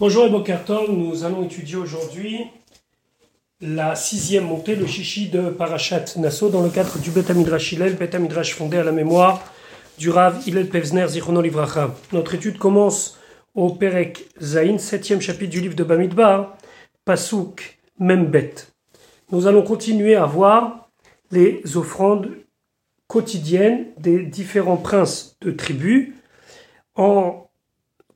[0.00, 2.46] Bonjour et Bokertov, nous allons étudier aujourd'hui
[3.60, 7.96] la sixième montée, le chichi de Parashat Nassau, dans le cadre du Bet Midrash Hillel,
[8.44, 9.42] fondé à la mémoire
[9.98, 11.96] du Rav Hillel Pevzner Zichrono Livracha.
[12.12, 13.18] Notre étude commence
[13.56, 16.56] au Perek Zain, septième chapitre du livre de Bamidbar,
[17.04, 18.54] Pasuk Membet.
[19.32, 20.90] Nous allons continuer à voir
[21.32, 22.36] les offrandes
[23.08, 26.12] quotidiennes des différents princes de tribus
[26.94, 27.47] en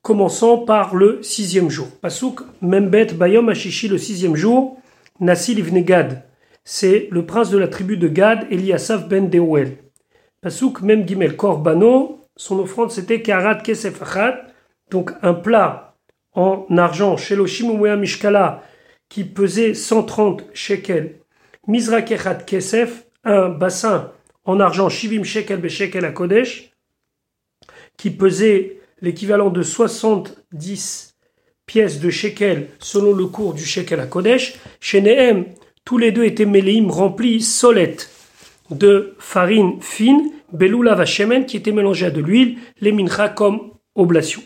[0.03, 1.87] commençant par le sixième jour.
[2.01, 4.77] Pasuk Membet Bayom Ashishi, le sixième jour,
[5.19, 6.23] Nassil Ibn Gad.
[6.65, 9.77] C'est le prince de la tribu de Gad, Eliasaf ben Deuel.
[10.41, 14.01] Pasuk Mem Gimel Korbano, son offrande c'était Karat Kesef
[14.91, 15.95] donc un plat
[16.33, 18.61] en argent, Sheloshim Mishkala,
[19.07, 21.19] qui pesait 130 shekels.
[21.67, 24.11] Mizra Kechat Kesef, un bassin
[24.43, 26.73] en argent, Shivim shekel be shekel à Kodesh,
[27.95, 31.15] qui pesait l'équivalent de 70
[31.67, 34.55] pièces de shekel selon le cours du shekel à Kodesh.
[34.79, 35.45] Chez Nehem,
[35.85, 38.09] tous les deux étaient méléim remplis solettes
[38.71, 44.41] de farine fine, beloula vachemen qui était mélangée à de l'huile, les mincha comme oblation.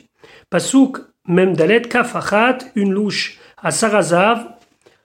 [0.49, 4.47] Pasuk, même dalet, kafachat, une louche à sarazav,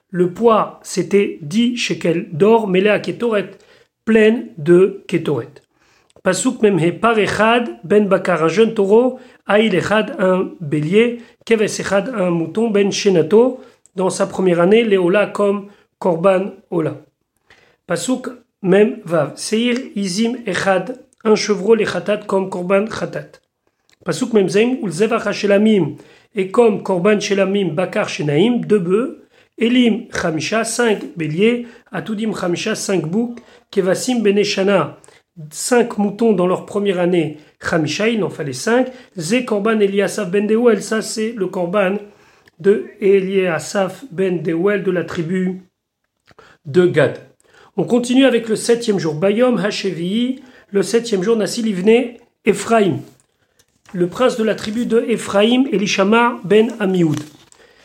[0.09, 3.51] le poids c'était 10 shekels d'or mêlé à ketoret,
[4.05, 5.49] pleine de ketoret.
[6.23, 12.29] Pasuk memhe parechad ben bakar, un jeune taureau, aïl echad un bélier, keves echad un
[12.29, 13.61] mouton, ben shenato,
[13.95, 15.67] dans sa première année, léola comme
[15.99, 16.97] korban ola.
[17.87, 18.29] Pasuk
[18.61, 23.41] mem vav, seir izim echad, un chevreau lechatat comme korban chatat.
[24.05, 25.95] Pasuk mem zeim, ulzevach shelamim,
[26.35, 29.19] et comme korban shelamim bakar shenaim, deux bœufs,
[29.57, 34.97] Elim chamisha, cinq béliers, atudim chamisha, cinq boucs, kevasim beneshana,
[35.51, 38.87] cinq moutons dans leur première année, Khamisha, il en fallait cinq.
[39.17, 41.95] Ze Korban Eliasaf ben Deuel, ça c'est le Korban
[42.59, 45.61] de Eliasaf ben Deuel de la tribu
[46.65, 47.19] de Gad.
[47.75, 49.15] On continue avec le septième jour.
[49.15, 52.15] Bayom Hashevi, le septième jour, Nassil Ivne
[52.45, 52.99] Ephraim,
[53.93, 57.19] le prince de la tribu de Ephraim, Elishama ben Amioud.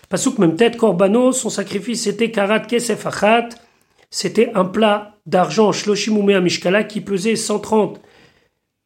[0.08, 3.48] Pasuk même tête, Korbano, son sacrifice c'était Karat Kesef Achat,
[4.10, 8.00] c'était un plat d'argent Shloshimumea Mishkala qui pesait 130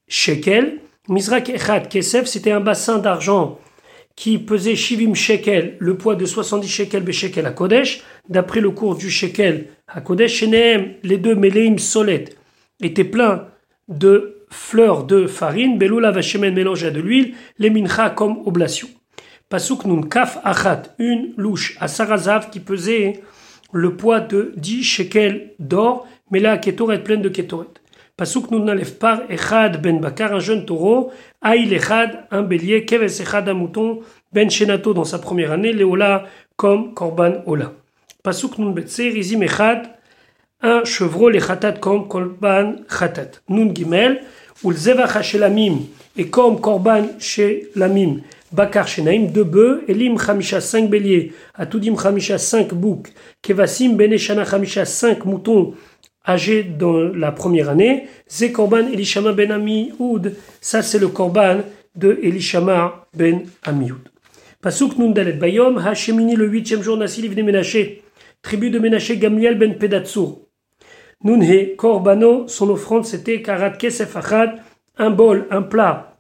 [0.09, 0.79] shekels.
[1.09, 3.59] Mizrak Echad Kesef, c'était un bassin d'argent
[4.15, 8.03] qui pesait Shivim shekel, le poids de 70 shekels shekel à Kodesh.
[8.29, 12.27] D'après le cours du shekel à Kodesh, les deux Meleim Solet,
[12.83, 13.49] étaient pleins
[13.89, 18.89] de fleurs de farine, Beloula Vachemen mélangé à de l'huile, les mincha comme oblation.
[19.49, 23.23] Pasuk Nun Kaf Achat, une louche à Sarazav qui pesait
[23.73, 27.67] le poids de 10 shekels d'or, mais là, Ketoret pleine de Ketoret.
[28.17, 31.11] Pasuk nous n'enlève pas Echad ben Bakar, un jeune taureau,
[31.41, 34.01] Aïl Echad, un bélier, Keves Echad, un mouton,
[34.33, 36.25] Ben Shenato dans sa première année, Léola
[36.57, 37.73] comme Korban Ola.
[38.23, 39.89] Pasuk nun Betser, Rizim Echad,
[40.61, 41.41] un chevreau, les
[41.81, 43.41] comme Korban Khatat.
[43.49, 44.21] Nun Gimel,
[44.65, 45.81] Ulzevach Shelamim,
[46.17, 48.21] et comme Korban Shelamim,
[48.53, 53.09] Bakar Shenaim, deux bœufs, Elim Khamisha, cinq béliers, Atudim Khamisha, cinq boucs,
[53.41, 55.75] Kevasim Beneshana Khamisha, cinq moutons,
[56.27, 61.63] âgés dans la première année, Ze Korban Elishama Ben Amioud, ça c'est le Korban
[61.97, 64.09] de Elishama Ben Amioud.
[64.61, 68.03] Pasuk Nundalet Bayom, Hashemini le huitième jour, Nassil Ivne Menaché,
[68.43, 70.42] tribu de Menaché Gamliel Ben Pedatsur.
[71.25, 74.17] Nunhe Korbano, son offrande c'était Karat Kesef
[74.99, 76.19] un bol, un plat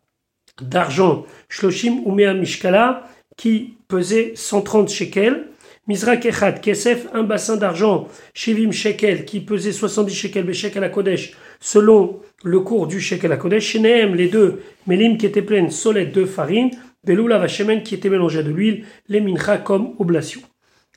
[0.61, 5.49] d'argent, Shloshim Umea Mishkala, qui pesait 130 shekels.
[5.89, 11.33] Mizrak Echad Kesef, un bassin d'argent, Shivim Shekel, qui pesait 70 shekels, Beshekel à Kodesh,
[11.59, 13.65] selon le cours du Shekel à Kodesh.
[13.65, 16.71] Shenehem, les deux, Melim qui étaient pleines, solette de farine,
[17.05, 20.41] Beloula Vachemen qui était mélangé de l'huile, les mincha comme oblation.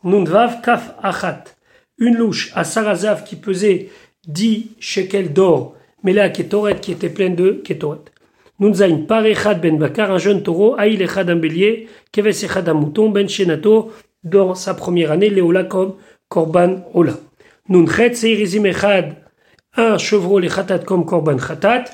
[0.04, 1.46] Nundvav Kaf Achat,
[1.98, 3.90] une louche à Sarazav qui pesait
[4.28, 8.00] 10 shekels d'or, Mela Ketoret qui était pleine de Ketoret.
[8.60, 13.10] Nunzain Parechad ben Bakar, un jeune taureau, Aïl Echad un bélier, Keves Echad un mouton,
[13.10, 13.92] Ben Shenato,
[14.24, 15.96] dans sa première année, Léola comme
[16.30, 17.14] Korban Ola.
[17.68, 19.16] Nunchet Seirizim Echad,
[19.76, 21.86] un chevreau, les Khatat comme Korban Khatat.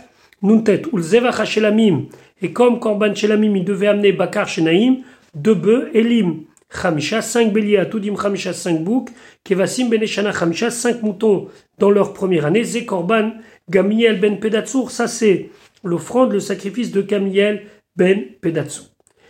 [0.43, 2.07] Nuntet Ulzevach Hashelamim,
[2.41, 4.97] et comme Korban Shelamim, il devait amener Bakar Shenaim,
[5.35, 9.09] deux bœufs, Elim, Khamisha, cinq béliers, Atudim Khamisha, cinq boucs,
[9.43, 11.47] Kevasim Beneshana Khamisha, cinq moutons
[11.77, 13.33] dans leur première année, Ze Korban
[13.69, 15.49] Gamiel Ben Pedatsur, ça c'est
[15.83, 17.63] l'offrande, le sacrifice de Gamiel
[17.95, 18.85] Ben Pedatsur.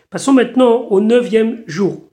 [0.09, 2.11] Passons maintenant au neuvième jour.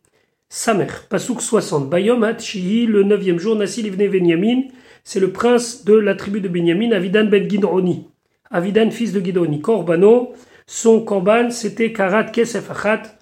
[0.48, 4.62] Samer, Pasouk 60, Bayom Hatshihi, le neuvième jour, Nassil Ibn Benyamin,
[5.04, 8.06] c'est le prince de la tribu de Benyamin, Avidan Ben Gidroni.
[8.50, 9.60] Avidan, fils de Gidroni.
[9.60, 10.32] Korbano,
[10.66, 13.17] son korban, c'était Karat Kesef Achat,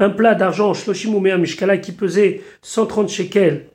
[0.00, 3.66] un plat d'argent, shloshimumea mishkala, qui pesait 130 shekels,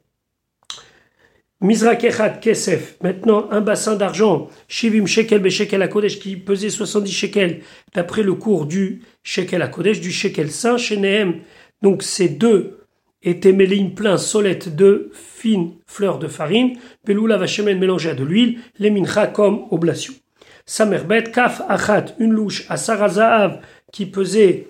[1.61, 7.11] Mizrak Echad Kesef, maintenant un bassin d'argent, Shivim Shekel Beshekel à Kodesh, qui pesait 70
[7.11, 7.61] shekels,
[7.93, 11.39] d'après le cours du Shekel à Kodesh, du Shekel Saint, Shenehem,
[11.81, 12.79] donc ces deux
[13.23, 18.59] étaient mêlés plein solette de fines fleurs de farine, Beloula Vachemen mélangé à de l'huile,
[18.77, 20.13] les mincha comme oblation.
[20.65, 23.61] Samerbet, Kaf Achat, une louche à Sarazahav,
[23.93, 24.67] qui pesait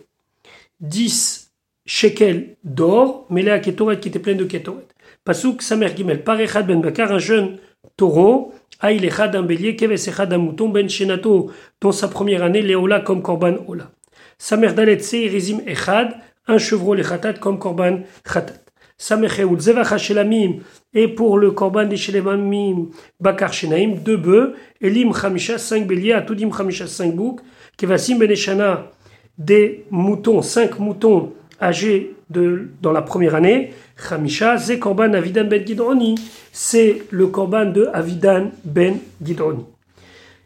[0.82, 1.45] 10
[1.86, 4.88] shekels d'or, mêlé à Ketoret, qui était plein de Ketoret.
[5.24, 7.58] Pasuk Samer Gimel, Parechad ben Bakar, un jeune
[7.98, 11.52] taureau, Aïl Echad un bélier, Keves Echad un mouton, Ben Shenato,
[11.82, 13.92] dans sa première année, Léola comme Korban Ola.
[14.38, 16.16] Samer Dalet Seirizim Echad,
[16.48, 18.62] un chevreau Lechatat comme Korban Chatat.
[18.98, 20.60] Samer Cheoul Zevacha Shelamim,
[20.94, 22.90] et pour le Korban des Shelemamim,
[23.20, 27.42] Bakar Shenaim, deux bœufs, Elim Chamisha, cinq béliers, Atudim Chamisha, cinq boucs,
[27.78, 28.92] Kevasim Beneshana,
[29.38, 35.66] des moutons, cinq moutons âgés de, dans la première année, Chamisha, c'est Korban Avidan ben
[35.66, 36.16] Gidroni.
[36.52, 39.64] C'est le Korban de Avidan ben Gidroni.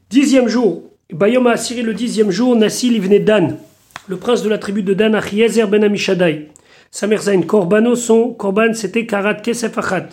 [0.09, 0.83] Dixième jour.
[1.11, 2.55] Bayom a assuré le dixième jour.
[2.55, 3.57] Nassil Ivne Dan,
[4.07, 6.49] le prince de la tribu de Dan, Achiezer ben Amishadai.
[6.91, 10.09] Sa Zain Korbano, son Korban, c'était Karat Kesef Achat.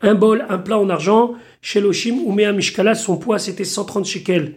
[0.00, 1.34] Un bol, un plat en argent.
[1.62, 4.54] Chez Loshim, Umea Mishkala, son poids, c'était 130 shekels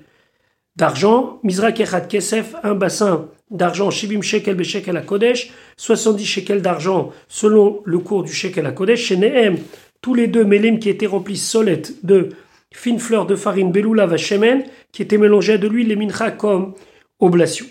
[0.75, 1.39] d'argent.
[1.43, 8.33] Mizra Kesef, un bassin d'argent, shekel à Kodesh, 70 shekels d'argent selon le cours du
[8.33, 9.57] shekel à Kodesh, chez Nehem,
[10.01, 12.29] tous les deux mélim qui étaient remplis solettes de
[12.71, 16.73] fines fleurs de farine beloula vachemen, qui étaient mélangées de l'huile, les mincha comme
[17.19, 17.65] oblation.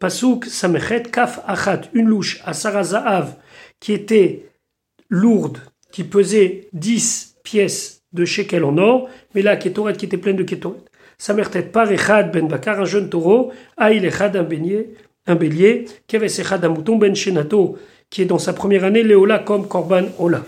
[0.00, 3.36] Pasuk samechet kaf achat, une louche à Sarazahav,
[3.78, 4.46] qui était
[5.08, 5.58] lourde,
[5.92, 10.78] qui pesait 10 pièces de shekel en or, mais là, qui était pleine de ketoret.
[11.18, 14.88] Samertet par echad ben bakar, un jeune taureau, aïl echad un beignet,
[15.26, 17.78] un bélier, Keves Echad mouton ben Shenato,
[18.10, 20.44] qui est dans sa première année, Léola comme Korban Ola.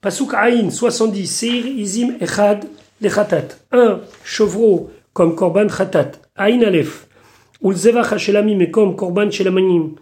[0.00, 2.64] Pasuk Aïn 70, Seir Izim Echad
[3.00, 7.06] Lechatat, un chevreau comme Korban Chatat, Aïn Aleph,
[7.62, 9.94] Ulzevach Hashelamim et comme Korban Shelamanim,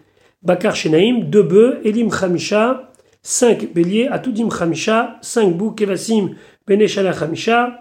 [0.42, 2.92] Bakar Shenaim, deux bœufs, Elim Chamisha,
[3.22, 6.34] cinq béliers, Atudim Chamisha, cinq boucs, Kevasim
[6.66, 7.78] Beneshala Chamisha,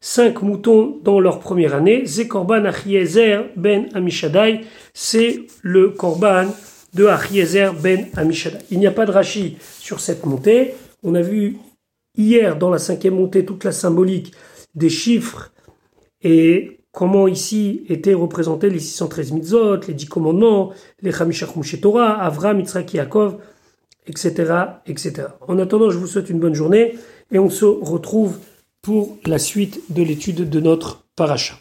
[0.00, 2.04] cinq moutons dans leur première année.
[2.06, 4.62] Zekorban Achiezer ben Amishadai,
[4.94, 6.46] c'est le korban
[6.94, 8.58] de Achiezer ben Amishadai.
[8.70, 10.74] Il n'y a pas de rachis sur cette montée.
[11.02, 11.58] On a vu
[12.16, 14.32] hier dans la cinquième montée toute la symbolique
[14.74, 15.52] des chiffres
[16.22, 20.72] et comment ici étaient représentés les 613 mitzvot, les 10 commandements,
[21.02, 21.50] les Chamishach
[21.80, 23.36] Torah, Avram, Yitzhak, Yaakov,
[24.06, 24.54] etc.,
[24.86, 25.28] etc.
[25.46, 26.96] En attendant, je vous souhaite une bonne journée
[27.30, 28.38] et on se retrouve
[28.86, 31.56] pour la suite de l'étude de notre paracha.